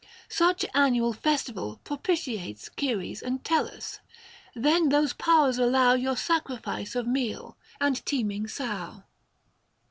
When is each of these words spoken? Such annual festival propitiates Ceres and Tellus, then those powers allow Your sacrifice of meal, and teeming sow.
Such 0.29 0.65
annual 0.73 1.13
festival 1.13 1.79
propitiates 1.83 2.71
Ceres 2.75 3.21
and 3.21 3.43
Tellus, 3.43 3.99
then 4.55 4.89
those 4.89 5.13
powers 5.13 5.59
allow 5.59 5.93
Your 5.93 6.17
sacrifice 6.17 6.95
of 6.95 7.05
meal, 7.05 7.55
and 7.79 8.03
teeming 8.03 8.47
sow. 8.47 9.03